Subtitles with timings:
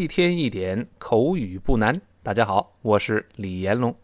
[0.00, 2.00] 一天一点口语不难。
[2.22, 3.94] 大家好，我是李延龙。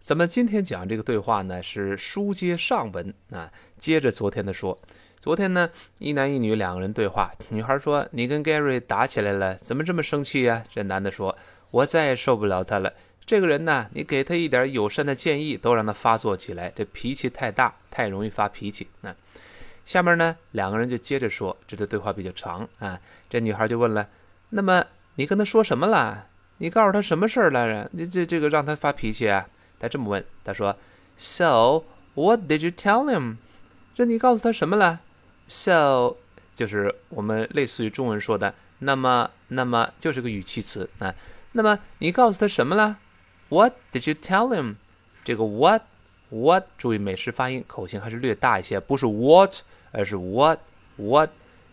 [0.00, 4.78] 咱们今天讲这个对话呢，是书接上文啊，接着昨天的说。
[5.20, 5.68] 昨天呢，
[5.98, 11.36] 一男一女两个人对话，女孩说：“你跟 Gary 打起来了，怎么这么生气呀？”这男的说
[11.72, 12.90] ：“我再也受不了他了。
[13.26, 19.14] 这个人呢，你给他一点友善的建议，都让他发作起来，这脾气太大，太容易发脾气。”那
[19.84, 22.98] 下面呢，两个人就接着说，这个对话比较长啊。
[23.28, 24.08] 这女孩就问了
[24.50, 24.86] ：“那么
[25.16, 26.26] 你跟他说什么了？
[26.58, 27.88] 你告诉他什么事儿来着？
[27.92, 29.46] 你这这个让他发脾气啊？”
[29.78, 30.76] 他这么问，他说
[31.16, 31.84] ：“So
[32.14, 33.36] what did you tell him？
[33.94, 35.00] 这你告诉他什么了
[35.48, 36.16] ？So
[36.54, 41.14] 就是我们类似于中文说的‘那么’，那么就是个语气词啊。
[41.52, 42.98] 那么你告诉他什么了
[43.48, 44.76] ？What did you tell him？
[45.24, 45.82] 这个 what
[46.30, 49.62] what 注意美式发音，口型还是略大一些，不是 what。
[49.92, 50.58] 而是 what
[50.96, 51.30] what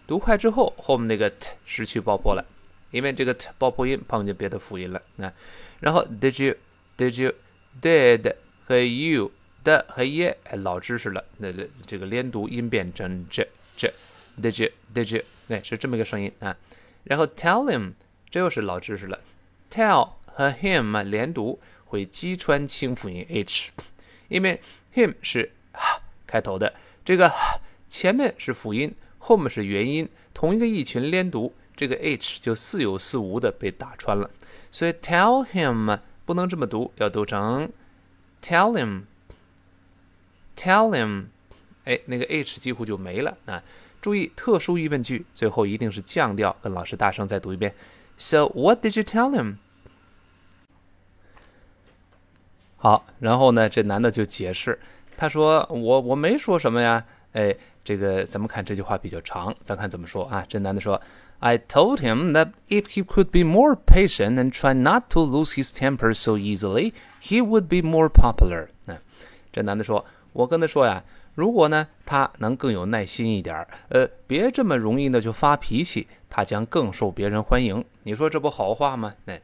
[0.08, 2.45] 读快之后，后面那个 t 失去爆破了，
[2.94, 5.33] 因为这个爆破音碰见别的辅音了啊。
[5.81, 6.55] 然后 did you
[6.97, 7.33] did you
[7.81, 8.33] did
[8.66, 9.30] 和 you
[9.66, 13.91] 的和 ye 老知识了，那这这个连读音变成 j j
[14.41, 16.55] did you did you 哎是这么一个声音啊。
[17.03, 17.91] 然后 tell him
[18.30, 19.19] 这又是老知识了
[19.69, 23.72] ，tell 和 him 连读会击穿清辅音 h，
[24.30, 24.61] 因为
[24.95, 27.30] him 是哈开头的这个。
[27.89, 34.29] 前面是辅音，后面是元音，同一个意群连读，这个 h 就似有似无的被打穿了。
[34.71, 37.69] 所以 tell him 不能这么读，要读成
[38.41, 39.05] tell him，tell
[40.89, 41.25] him，
[41.85, 43.63] 哎，那个 h 几乎就没了啊！
[44.01, 47.73] 注意特殊疑问句最后一定是降调，跟老师大声再读一遍。
[48.17, 49.55] So what did you tell him？
[52.77, 54.79] 好，然后呢，这男的就解释，
[55.17, 57.56] 他说我我没说什么呀，哎。
[57.85, 60.45] 这个咱们看这句话比较长，咱看怎么说啊？
[60.47, 61.01] 这男的说
[61.44, 65.74] ：“I told him that if he could be more patient and try not to lose his
[65.76, 68.98] temper so easily, he would be more popular。”嗯，
[69.52, 71.04] 这男的说：“我跟他说呀，
[71.36, 77.84] 如果呢他能更有耐心一点儿，呃，别这么容易呢就发脾气，他将更受别人欢迎。
[78.04, 79.42] 你说这不好话吗？”哎，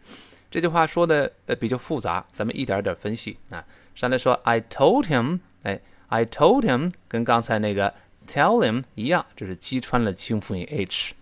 [0.49, 3.65] 这句话说的呃比较复杂，咱们一点点分析啊。
[3.93, 7.93] 上来说：“I told him。”哎，“I told him” 跟刚才那个。
[8.27, 11.15] Tell him 一样，这是击穿了清辅音 h。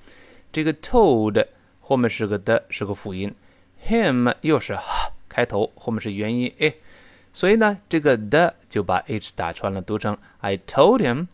[0.52, 1.46] 这个 told
[1.82, 3.34] 后面是个的，是个辅音。
[3.88, 4.78] Him 又是
[5.30, 6.76] 开头，后面是元音 a，
[7.32, 11.28] 所以呢，这个的就把 h 打穿了，读成 I told him。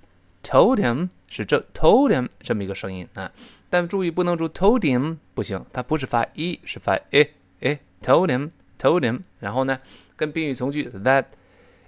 [0.44, 3.32] Told him 是这 told him 这么一个声音啊。
[3.70, 7.30] 但注意不能读 told him，不行，它不是发 e，是发 a
[7.62, 7.80] a。
[8.02, 9.80] Told him，told him，然后呢，
[10.18, 11.28] 跟宾语从句 that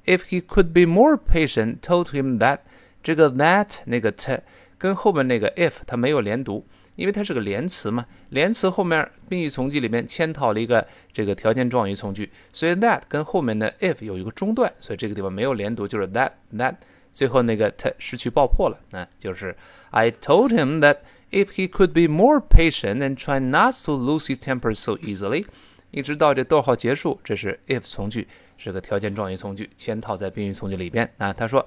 [0.06, 2.59] if he could be more patient，told him that。
[3.03, 4.40] 这个 that 那个 t
[4.78, 8.06] 跟后面那个 if 它没有连读，因为它是个连词嘛。
[8.29, 16.75] 连词后面宾语从句里面嵌套了一个这个条件状语从句，所以 that 跟后面的 if 有一个中断，所以这个地方没有连读，就是 that that
[17.13, 18.78] 最后那个 t 失去爆破了。
[18.91, 19.56] 那就是
[19.91, 20.97] I told him that
[21.31, 25.45] if he could be more patient and try not to lose his temper so easily，
[25.91, 28.27] 一直到这逗号结束，这是 if 从句，
[28.57, 31.31] 是个条件状语从句嵌套在宾语从句里边啊。
[31.31, 31.66] 他说。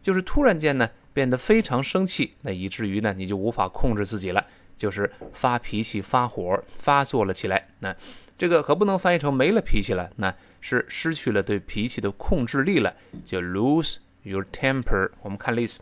[0.00, 4.46] 就是突然间呢变得非常生气，那以至于呢你就无法控制自己了，
[4.76, 7.66] 就是发脾气、发火、发作了起来。
[7.80, 7.96] 那
[8.38, 12.94] 这个可不能翻译成没了脾气了，那是失去了对脾气的控制力了，
[13.24, 15.10] 就 lose your temper。
[15.22, 15.78] 我们看例子，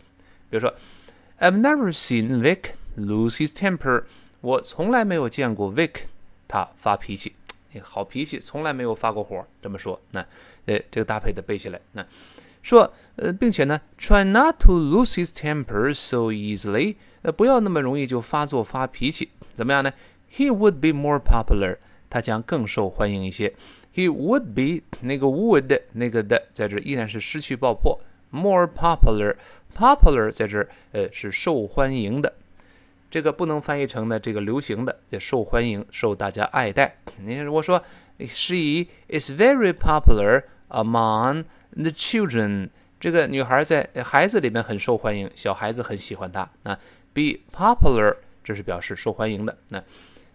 [0.48, 0.72] 比如说
[1.40, 4.04] ，I've never seen Vic lose his temper。
[4.40, 6.02] 我从来没有见过 Vic
[6.46, 7.34] 他发脾气。
[7.80, 9.46] 好脾气，从来没有发过火。
[9.62, 10.20] 这么说，那，
[10.66, 11.80] 呃，这个搭配的背下来。
[11.92, 12.06] 那，
[12.62, 19.30] 说，呃，并且呢，try not to lose his temper so easily，呃，不要那么容易就发作发脾气。
[19.54, 19.92] 怎么样呢
[20.34, 21.78] ？He would be more popular，
[22.10, 23.54] 他将更受欢迎一些。
[23.94, 27.98] He would be 那个 would 那个的在这依然是失去爆破。
[28.30, 32.34] More popular，popular 在这呃是受欢迎的。
[33.10, 36.96] 这个不能翻译成呢这个流行的，叫受欢迎，受大家爱戴。
[37.24, 37.82] 你如果说
[38.18, 46.40] She is very popular among The children，这个女孩在孩子里面很受欢迎，小孩子很喜欢她。
[46.64, 46.78] 啊
[47.14, 49.56] ，be popular，这是表示受欢迎的。
[49.68, 49.82] 那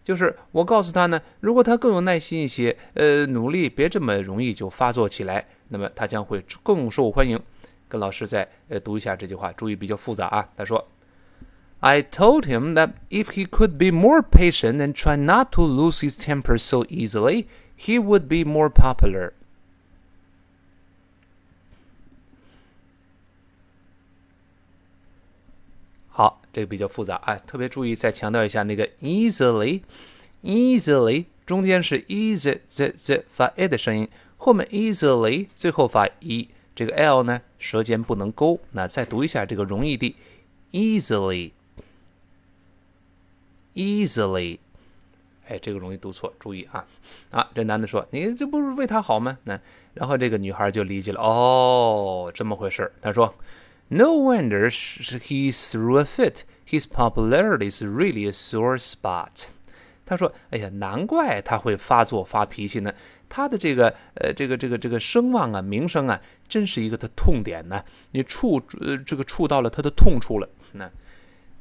[0.04, 7.40] 就是我告诉她呢，如果她更有耐心一些，呃，努力别这么容易就发作起来，那么她将会更受欢迎。
[7.88, 10.50] 跟老师再呃读一下这句话，注意比较复杂啊。
[10.58, 10.88] 他说
[11.82, 16.00] ，I told him that if he could be more patient and try not to lose
[16.00, 19.32] his temper so easily, he would be more popular.
[26.09, 38.59] 好，这个比较复杂啊，特别注意再强调一下那个 easily，easily 中间是 easy z z 发 a 的声音，后面 easily 最后发 e，这个 l 呢舌尖不能勾。
[38.73, 40.17] 那再读一下这个容易地
[43.75, 44.60] Easily，
[45.48, 46.86] 哎，这个容易读错，注意啊
[47.31, 47.50] 啊！
[47.56, 49.60] 这男的说：“你这不是为他好吗？”那
[49.94, 53.34] 然后这个女孩就理解了，哦，这么回事他说。
[53.90, 56.44] No wonder he threw a fit.
[56.66, 59.46] His popularity is really a sore spot.
[60.06, 62.92] 他说：“哎呀，难怪他会发作发脾气呢。
[63.30, 67.84] 他的这个呃，这个这个这个声望啊，名声啊，真是一个的痛点呢。
[68.12, 70.50] 你触呃，这个触到了他的痛处了。
[70.72, 70.90] 那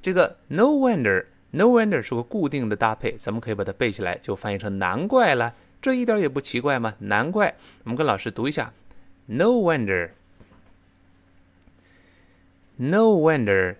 [0.01, 5.55] 这个 no wonder” No wonder 是个固定的搭配，咱们可以把它背起来，就翻译成难怪了。
[5.81, 6.95] 这一点也不奇怪吗？
[6.99, 7.55] 难怪。
[7.85, 8.73] 我们跟老师读一下
[9.27, 10.11] ：No wonder。”
[12.77, 13.77] No wonder，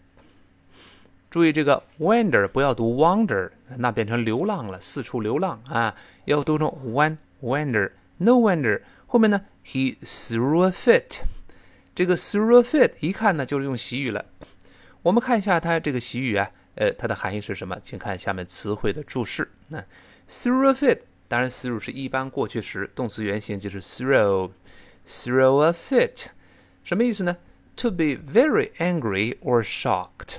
[1.31, 5.97] 注意这个 wonder 不要读 wonder，那变成流浪了，四处流浪啊，
[6.27, 7.91] 要读成 one wonder。
[8.19, 11.23] No wonder 后面呢，he threw a fit，
[11.95, 14.25] 这个 threw a fit 一看呢就是用习语了。
[15.03, 17.79] 我们看一下它这个习语啊，呃，它的含义是什么？
[17.83, 19.51] 请看下面词汇的注释。
[19.69, 19.85] 那
[20.29, 26.27] threw a fit，当然 threw 是一般过去时，动词原形就是 throw，throw a fit，
[26.85, 27.37] 什么意思呢
[27.77, 30.37] ？To be very angry or shocked，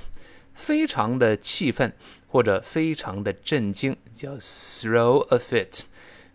[0.54, 1.92] 非常的气愤
[2.28, 5.84] 或者非常的震惊，叫 throw a fit。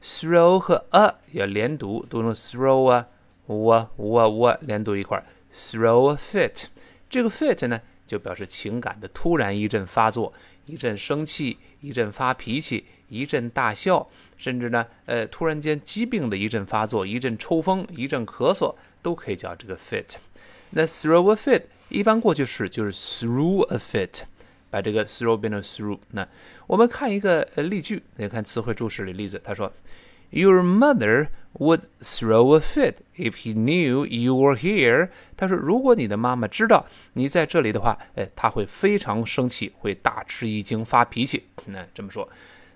[0.01, 3.07] throw 和 a 要连读，读成 throw 啊
[3.47, 5.21] ，w w w 连读一块
[5.53, 6.65] ，throw a fit。
[7.09, 10.33] 这个 fit 呢，就表示情感的突然一阵发作，
[10.65, 18.73] 一阵生气，一阵发脾气，一阵大笑，甚至呢，呃，突然间疾病的一阵发作，一阵抽风，一阵咳嗽，
[19.03, 20.15] 都可以叫这个 fit。
[20.71, 24.21] 那 throw a fit 一般过去式就是 through a fit，
[24.71, 25.99] 把这个 throw 变成 through。
[26.11, 26.27] 那
[26.65, 29.71] 我们看一个呃例句，你看词汇注释里例子，他说
[30.29, 31.27] ，Your mother
[31.57, 35.09] would throw a fit if he knew you were here。
[35.35, 41.43] 他说，如果你的妈妈知道你在这里的话，哎，她会非常生气，会大吃一惊，发脾气。
[41.65, 42.27] 那这么说，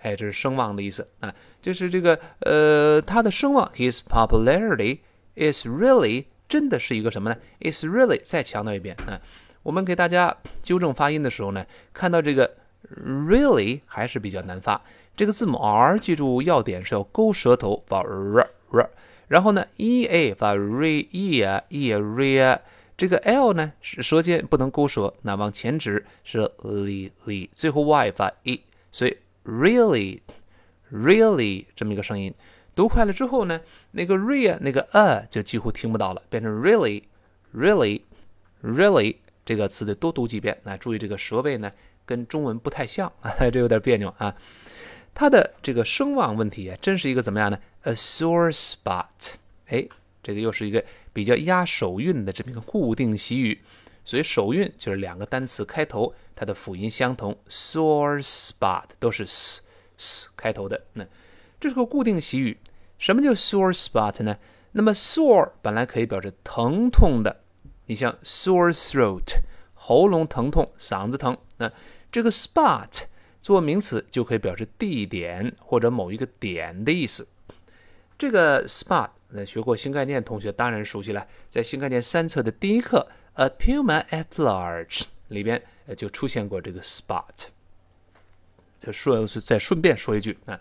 [0.00, 4.98] 哎，这是声望的意思啊，就是这个呃，他的声望，his popularity
[5.36, 9.18] is really 真的是一个什么呢？is really 再强调一遍啊，
[9.62, 12.58] 我们给大家纠正发音的时候呢，看到这个
[12.94, 14.82] really 还是比较难发，
[15.16, 18.90] 这个字母 r 记住要点是要勾舌头发 r r，
[19.28, 22.58] 然后呢 e a 发 re e 啊 e re，
[22.96, 28.60] 这个 l 呢舌尖不能勾舌，那往前指是 li li，最后 y 发 e，
[28.92, 29.16] 所以。
[29.42, 30.20] Really,
[30.92, 32.34] really，这么一个声音，
[32.74, 33.58] 读快了之后呢，
[33.92, 37.04] 那个 re 那个 a 就几乎听不到了，变成 really,
[37.56, 38.02] really,
[38.62, 40.60] really 这个词得多读几遍。
[40.62, 41.72] 那注意这个舌位呢，
[42.04, 43.10] 跟中文不太像，
[43.50, 44.36] 这有点别扭啊。
[45.14, 49.34] 它的这个声望问题啊，真是一个怎么样呢？A sore spot。
[49.66, 49.86] 哎，
[50.22, 53.60] 这个又是一个比较压手韵的这么一个固定习语。
[54.04, 59.62] 所以首韵就是两个单词开头，它的辅音相同，sore spot 都是 s
[59.98, 60.80] s 开头的。
[60.94, 61.06] 那
[61.60, 62.56] 这是个固定习语。
[62.98, 64.36] 什么叫 sore spot 呢？
[64.72, 67.40] 那么 sore 本来可以表示疼痛的，
[67.86, 69.40] 你像 sore throat
[69.74, 71.36] 喉咙疼痛、嗓子疼。
[71.58, 71.70] 那
[72.10, 73.02] 这个 spot
[73.40, 77.26] 做名词就可以表示地点或者某一个点的意思。
[78.18, 83.06] 这个 spot 那学过新概念同学当然熟悉了，在新概念三册的第一课。
[83.34, 85.62] A puma at large 里边
[85.96, 87.46] 就出现过这个 spot。
[88.78, 90.60] 再说再顺便说一句啊，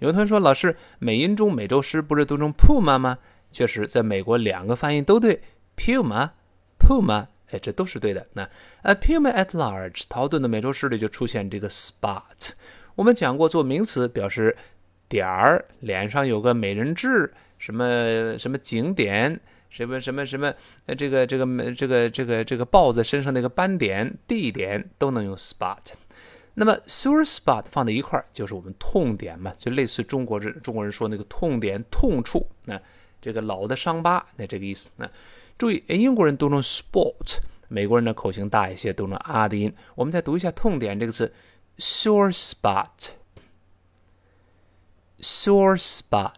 [0.00, 3.18] 有的同学说老师美音中美洲狮不是读成 puma 吗？
[3.52, 5.40] 确实，在美国两个发音都对
[5.76, 6.30] ，puma
[6.78, 8.26] puma，哎，这都是对的。
[8.32, 8.48] 那
[8.82, 12.50] a puma at large，陶顿的美洲狮里就出现这个 spot。
[12.94, 14.56] 我们讲过，做名词表示
[15.08, 19.40] 点儿，脸上有个美人痣，什么什么景点。
[19.70, 20.52] 什么什么什么？
[20.86, 25.76] 呃，这个这个这个这个这个豹子身上那个斑点、地点都能用 spot。
[26.54, 32.48] 那么 sore spot 放在一块儿就是我们痛点嘛，就类似中国人中国人说那个痛点、痛处。
[32.64, 32.80] 那
[33.20, 34.88] 这个老的伤疤，那这个意思。
[34.96, 35.08] 那
[35.58, 39.74] 注意，英国人读成 sport，美国人的口型大一些，读成啊的音。
[39.96, 41.34] 我们再读一下痛点这个词
[41.78, 42.32] ，sore
[45.18, 46.32] spot，sore spot。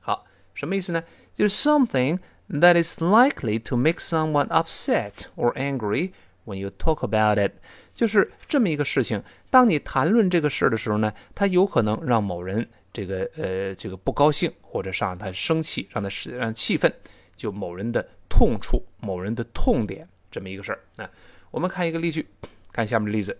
[0.00, 1.02] 好，什么意思呢？
[1.34, 2.18] 就是 something
[2.50, 6.12] that is likely to make someone upset or angry
[6.44, 7.52] when you talk about it，
[7.94, 9.24] 就是这么一个事情。
[9.48, 16.92] 当你谈论这个事儿的时候呢，它有可能让某人这个呃这个不高兴，或者让他生气，让他让气愤，
[17.34, 21.10] 就某人的痛处、某人的痛点这么一个事儿啊。
[21.50, 22.26] 我们看一个例句，
[22.72, 23.38] 看下面的例子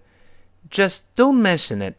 [0.71, 1.97] ：Just don't mention it.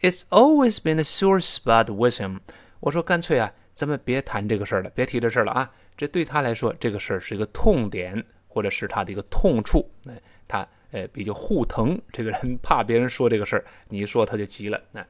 [0.00, 2.40] It's always been a sore spot with him。
[2.80, 3.52] 我说干脆啊。
[3.78, 5.70] 咱们别谈这个事儿了，别提这事儿了啊！
[5.96, 9.88] 这对他来说，这个事儿是一个痛点，或者是他的一个痛处。
[10.08, 14.82] 哎，他呃比较护疼，这个人怕别人说这个事儿，你一说他就急了。
[14.90, 15.06] 那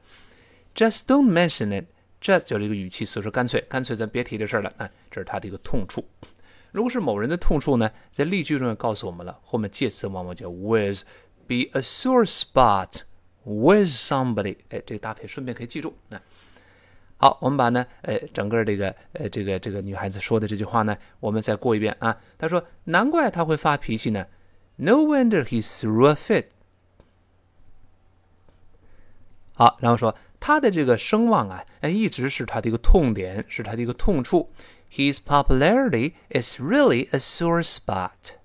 [0.75, 1.85] just don't mention it.
[2.21, 4.73] 这就是一个语气词，说干脆，干脆咱别提这事儿了。
[4.77, 6.03] 啊，这是他的一个痛处。
[6.71, 13.01] 如果是某人的痛处呢，在例句中也告诉我们了，后面介词往往叫 with，be a sore spot
[13.43, 14.57] with somebody。
[14.69, 15.95] 哎，这个搭配顺便可以记住。
[16.09, 16.21] 那。
[17.21, 22.17] 好，我们把呢，呃，整个这个，呃，这个这个女孩子说的这句话呢，我们再过一遍啊。
[22.37, 24.25] 她说：“难怪他会发脾气呢。”
[24.81, 26.45] No wonder he threw a fit。
[29.53, 34.51] 好，然后说他的这个声望啊，哎，一直是他的一个痛点，是他的一个痛处。
[34.91, 38.37] His popularity is really a sore spot。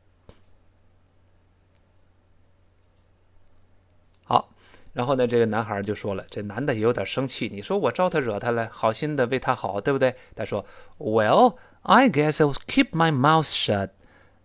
[4.24, 4.50] 好
[4.92, 7.48] 然后呢，这个男孩就说了，这男的也有点生气。
[7.52, 10.14] 你说我招他惹他了，好心的为他好，对不对？
[10.36, 10.66] 他说
[10.98, 13.90] ，Well, I guess I'll keep my mouth shut.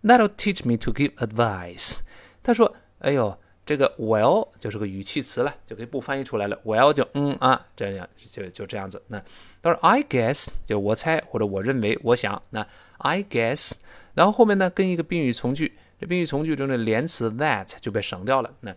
[0.02, 2.00] That'll teach me to give advice.
[2.42, 3.38] 他说，哎呦，
[3.70, 6.58] 这个 well 就是个语气词了，就可以不翻译出来了。
[6.64, 9.00] well 就嗯啊，这样就就这样子。
[9.06, 9.22] 那
[9.62, 12.42] 他说，I guess 就我猜或者我认为我想。
[12.50, 12.66] 那
[12.98, 13.74] I guess，
[14.14, 18.52] 然后后面呢跟一个宾语从句，这宾语从句中的连词 that 就被省掉了。
[18.58, 18.74] 那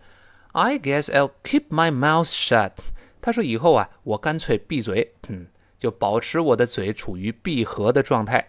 [0.52, 2.70] I guess I'll keep my mouth shut。
[3.20, 8.48] 他说以后啊，我干脆闭嘴，嗯，就保持我的嘴处于闭合的状态。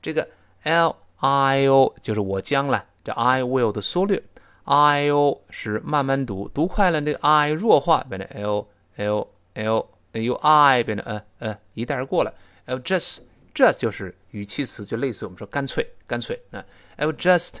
[0.00, 0.26] 这个
[0.62, 4.22] L I O 就是我将了，这 I will 的缩略
[4.66, 9.86] ，I O 是慢慢读，读快了那个 I 弱化，变成 L L L
[10.22, 12.34] 由 I 变成呃呃一带而过了。
[12.66, 13.22] I just
[13.54, 16.64] just 就是语气词，就类似我们说干脆干脆啊。
[16.98, 17.54] I'll just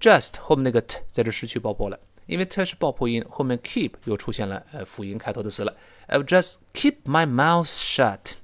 [0.00, 5.74] just 后面那个 t 在这失去爆破了，因为 t 是爆破音，后面 keep 又出现了呃辅音开头的词了。
[6.08, 8.36] I'll just keep my mouth shut。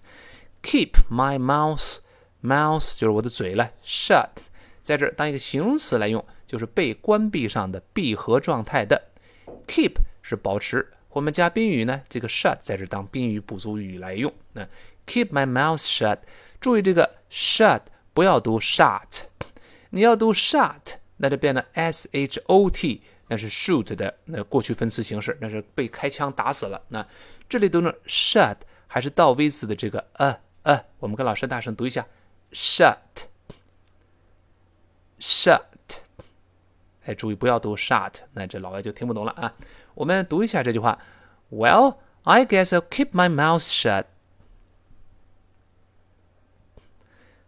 [0.62, 1.98] Keep my mouth
[2.40, 4.28] mouth 就是我的嘴了，shut
[4.80, 9.02] 在这当一个形容词来用，就是被关闭上的闭合状态的。
[9.66, 14.30] Keep 是保持，我们加宾语呢，这个 shut 在这当宾语补足语来用。
[14.52, 14.68] 那
[15.06, 16.18] keep my mouth shut，
[16.60, 17.80] 注意这个 shut
[18.12, 19.22] 不要读 shut，
[19.88, 26.82] 你要读 shut，那就变成 s h o t，那是 shoot 的那过去分词形式，那是被开枪打死了。
[26.88, 27.08] 那
[27.48, 32.06] 这里读成 shut 还是倒 v 字的这个呃呃，我们跟老师大声读一下
[32.52, 33.22] ，shut，shut。
[37.04, 39.52] 哎，注意不要读 shut，那这老外就听不懂了啊。
[39.94, 40.96] 我们读一下这句话
[41.50, 44.04] ：Well, I guess I'll keep my mouth shut。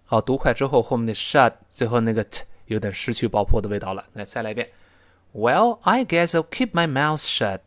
[0.06, 4.04] 好，读快之后，后面的 shut 最后那个 t 有点失去爆破的味道了。
[4.14, 4.70] 来，再来一遍
[5.32, 7.60] ：Well, I guess I'll keep my mouth shut。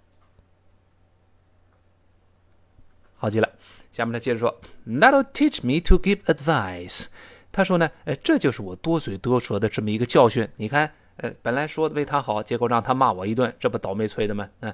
[3.16, 3.50] 好极了。
[3.94, 7.06] 下面他接着说：“That'll teach me to give advice。”
[7.54, 10.50] 他说呢，哎，这就是我多嘴多舌的这么一个教训。
[10.58, 10.92] 你看。
[11.18, 14.48] 呃，本来说为他好，结果让他骂我一顿，这不倒霉催的吗？
[14.60, 14.74] 嗯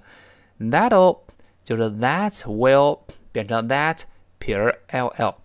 [0.59, 1.19] ，that'll
[1.63, 2.99] 就是 that will
[3.31, 4.01] 变成 that
[4.39, 5.35] 撇 l l，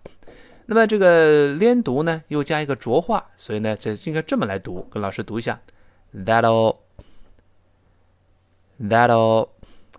[0.66, 5.60] 那么这个连读呢，又加一个浊化，所以呢，这应该这么来读，跟老师读一下
[6.12, 6.78] ，that'll
[8.80, 9.50] that'll，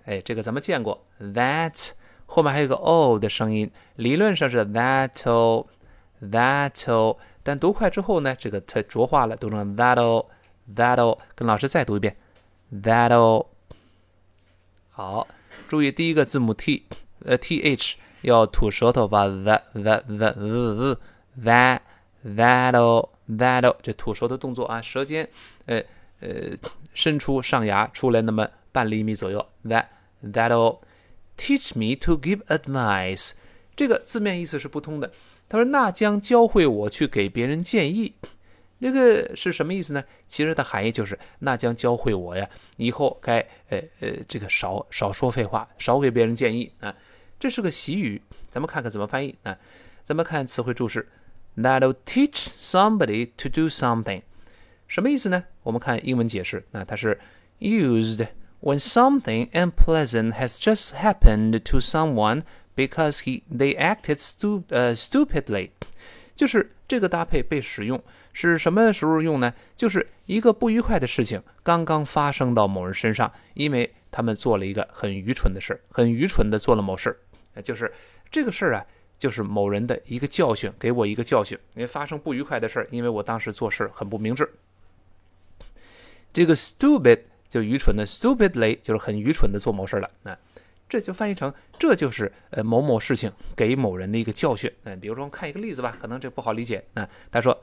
[0.04, 1.92] 哎，这个咱们见过，that
[2.26, 5.68] 后面还有个 o 的声音，理论上是 that'll
[6.22, 10.26] that'll，但读快之后呢，这个它浊化了，读成 that'll。
[10.76, 12.16] That'll 跟老师再读一遍
[12.72, 13.48] ，That'll
[14.92, 15.28] 好，
[15.68, 16.84] 注意第一个字母 t，
[17.26, 20.98] 呃 th 要吐舌头发 that that that uh
[21.42, 21.80] that
[22.24, 25.28] that'll that'll 这吐舌头动作啊，舌尖
[25.66, 25.82] 呃
[26.20, 26.30] 呃
[26.94, 29.86] 伸出上牙出来那么半厘米左右，that
[30.22, 30.80] that'll
[31.38, 33.32] teach me to give advice，
[33.76, 35.12] 这个字面意思是不通的。
[35.48, 38.14] 他说那将教会我去给别人建议。
[38.82, 40.04] 这个是什么意思呢？
[40.28, 43.40] 其实的含义就是，那将教会我呀，以后该
[43.70, 46.96] 呃呃这个少少说废话，少给别人建议啊。
[47.40, 49.58] 这是个习语，咱们看看怎么翻译啊。
[50.06, 51.08] 咱们看词汇注释
[51.58, 54.22] ，That'll teach somebody to do something，
[54.88, 55.44] 什么意思呢？
[55.64, 57.20] 我们看英文解释，那它是
[57.60, 58.28] used
[58.62, 62.44] when something unpleasant has just happened to someone
[62.76, 65.70] because he they acted stu 呃 stupidly，
[66.36, 68.02] 就是这个搭配被使用。
[68.48, 69.54] 是什么时候用呢？
[69.76, 77.92] 就是一个不愉快的事情刚刚发生到某人身上，因为他们做了一个很愚蠢的事儿，很愚蠢的做了某事儿，就是
[78.32, 78.86] 这个事儿啊，
[79.18, 81.60] 就是某人的一个教训，给我一个教训。
[81.76, 84.50] 因为发生不愉快的事儿，因为我当时做事很不明智。
[86.32, 90.10] 这个 stupid 就愚蠢的，stupidly 就是很愚蠢的做某事了。
[90.24, 90.38] 那
[90.88, 94.72] 这就翻译成这就是呃某某事情给某人的一个教训。
[94.86, 96.82] 嗯，比如说看一个例子吧，可能这不好理解。
[96.94, 97.62] 那他说。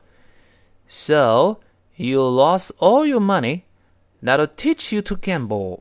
[0.89, 1.59] So
[1.97, 3.63] you lost all your money.
[4.23, 5.81] That'll teach you to gamble.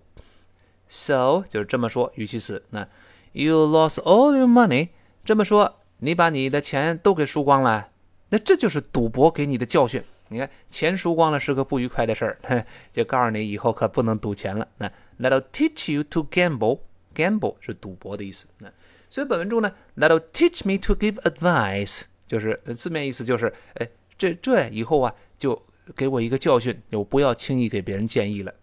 [0.88, 2.64] So 就是这么说，语气词。
[2.70, 2.88] 那
[3.32, 4.90] you lost all your money，
[5.24, 7.88] 这么说，你把你的钱都给输光了，
[8.30, 10.04] 那这就是赌博给你的教训。
[10.28, 14.68] 你看，钱输光了是个不愉快的事儿，就告诉你以后可不能赌钱了。
[14.78, 16.80] 那 that'll teach you to gamble.
[17.16, 18.48] Gamble 是赌博的意思。
[18.60, 18.72] 那
[19.10, 23.88] 所以本文中呢，that'll teach me to give advice，就是字面意思就是，哎。
[24.18, 25.62] 这这以后啊，就
[25.96, 28.54] 给我一个教训，我不要轻易给别人建议了。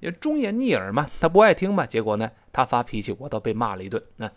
[0.00, 4.02] 那忠言逆耳嘛，他不爱听嘛，结果呢，他发脾气，我倒被骂了一顿。
[4.16, 4.30] 那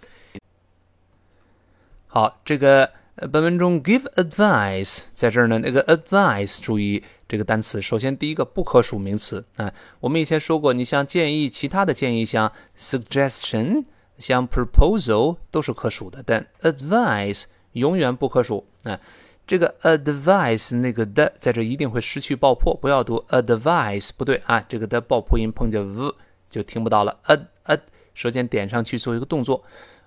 [2.08, 2.92] 好，这个
[3.32, 9.74] 本文中 give advice 在这儿呢，那个 advice 注意这个单词，首先第一个不可数名词啊。
[10.00, 13.86] 我们以前说过，你像建议，其他的建议像 suggestion，
[14.18, 19.00] 像 proposal 都是可数的，但 advice 永远不可数啊。
[19.48, 26.16] 这个 advice 那个的在这一定会失去爆破，不要读 advice，不对啊，这个的爆破音碰见 v
[26.50, 27.20] 就听不到了。
[27.24, 27.80] a a
[28.14, 29.64] 舌尖点上去做一个动作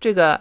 [0.01, 0.41] 这个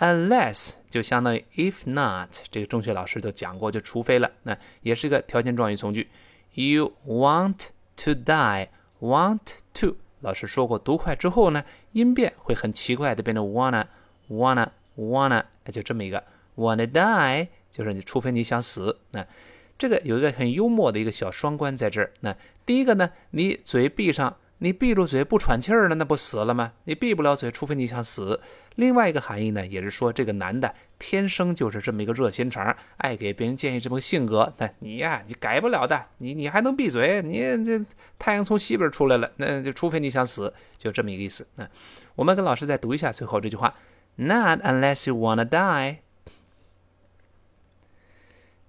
[0.00, 4.30] unless 就相当于 if not，这个中学老师都讲过，就除非了。
[4.42, 6.08] 那也是一个条件状语从句。
[6.54, 7.66] You want
[7.98, 9.38] to die，want
[9.74, 9.96] to。
[10.20, 16.24] 老师说过，读快之后呢，音变会很奇怪的变成 wanna，wanna，wanna，就这么一个
[16.56, 18.98] wanna die，就是你除非你想死。
[19.12, 19.24] 那
[19.78, 22.12] 这个有一个很幽默的一个小双关在这儿。
[22.20, 22.36] 那
[22.66, 24.36] 第一个呢，你嘴闭上。
[24.62, 26.72] 你闭住嘴不喘气儿了，那不死了吗？
[26.84, 28.38] 你闭不了嘴，除非你想死。
[28.74, 34.52] 另外一个含义呢，也是说这个男的天生就是这么一个热心肠，爱给别人建议这么个性格。
[34.58, 37.22] 那你呀，你改不了的，你你还能闭嘴？
[37.22, 37.82] 你这
[38.18, 41.48] 太阳从西边出来了，那就除非你想死，就这么一个意思。
[41.56, 41.66] 那
[42.14, 43.74] 我们跟老师再读一下最后这句话
[44.16, 45.96] ：Not unless you wanna die。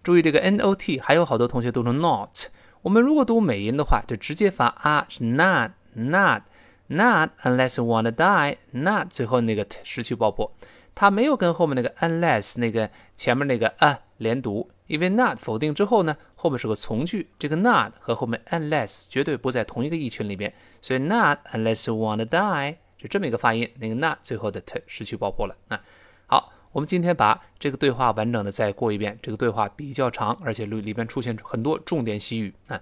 [0.04, 2.46] 注意这个 not，还有好多同学读成 not。
[2.82, 5.72] 我们如果读美音的话，就直接发啊，是 not。
[5.94, 6.44] Not,
[6.88, 8.58] not unless you wanna die.
[8.72, 10.52] Not 最后那个 t 失去爆破，
[10.96, 22.76] 它没有跟后面那个 unless 那个前面那个 a 连读，因为 not 否定之后呢，后面是个从句，这个 not 和后面 unless 绝对不在同一个意群里边，所以 not unless you wanna die
[22.98, 25.82] 就这么一个发音，那个 not 最后的 t 失去爆破了啊。
[26.28, 32.82] 好，我们今天把这个对话完整的再过一遍，这个对话比较长，而且里里边出现很多重点习语啊。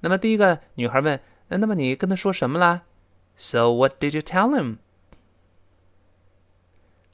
[0.00, 1.18] 那么第一个女孩问。
[1.51, 2.83] 那么你跟他说什么啦？
[3.35, 4.77] So what did you tell him？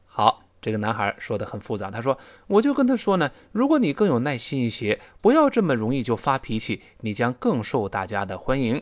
[0.06, 1.92] 好，这个男孩说的很复杂。
[1.92, 8.82] 他说：“我就跟他说呢，如果你更有耐心一些，不要这么容易就发脾气，你将更受大家的欢迎。”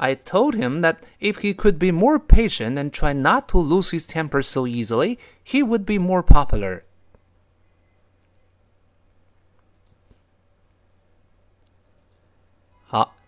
[0.00, 3.90] I told him that if he could be more patient and try not to lose
[3.90, 6.82] his temper so easily, he would be more popular.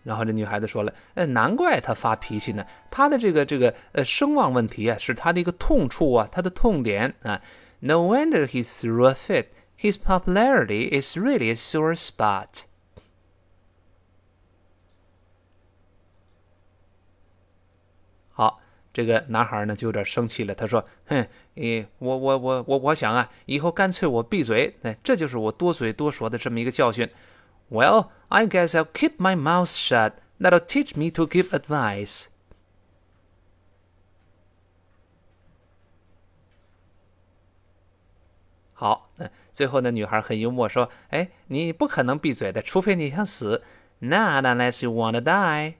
[0.06, 7.42] 然后这女孩子说了：“呃，难怪他发脾气呢，他的这个这个呃声望问题啊，是他的一个痛处啊，他的痛点啊。
[7.80, 9.46] No wonder he's threw a fit.
[9.76, 12.62] His popularity is really a sore spot.”
[18.30, 18.60] 好，
[18.92, 20.54] 这个男孩呢就有点生气了。
[20.54, 24.76] 他说：“哼，诶，我我我我我想啊，以后干脆我闭嘴。
[24.82, 27.10] 哎，这就是我多嘴多说的这么一个教训。”
[27.68, 30.14] Well, I guess I'll keep my mouth shut.
[30.40, 32.26] That'll teach me to give advice.
[38.74, 39.90] 好，那最后呢？
[39.90, 43.62] 女孩很幽默说：“哎，你不可能闭嘴的，除非你想死。
[44.00, 45.74] Not unless you wanna die。”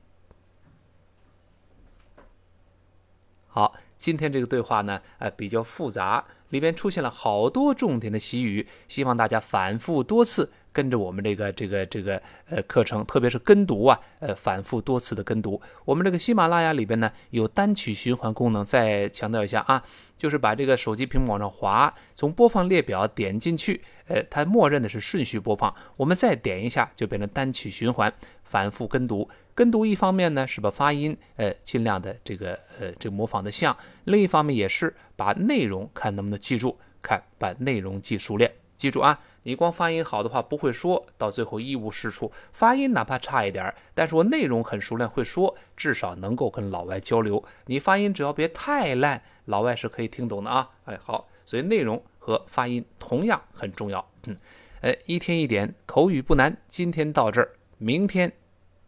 [3.49, 10.51] 好，今天这个对话呢，呃，比较复杂，里边出现了好多重点的习语，希望大家反复多次。
[10.77, 15.59] 跟着我们这个这个这个呃课程，特别是跟读啊，呃反复多次的跟读。
[15.87, 19.83] 我们这个喜马拉雅里边呢有单曲循环功能，再强调一下啊，
[20.19, 28.13] 就是把这个手机屏幕往上滑，从播放列表点进去，呃，它默认的是顺序播放，我们再点一下就变成单曲循环，
[28.45, 29.27] 反复跟读。
[29.55, 38.53] 跟读一方面呢是把发音呃尽量的这个呃这模仿的像，另一方面也是把内容看能不能记住，看把内容记熟练。
[38.77, 42.33] 记住啊，你光发音好的话不会说，到最后一无是处。
[42.53, 47.45] 发音哪怕差一点但是我内容很熟练会说，至少能够跟老外交流。
[47.67, 50.69] 你发音只要别太烂，老外是可以听懂的啊。
[50.87, 54.05] 哎，好，所以内容和发音同样很重要。
[54.25, 54.37] 嗯，
[54.81, 58.33] 哎，一天一点口语不难，今天到这儿，明天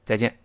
[0.02, 0.36] 再见。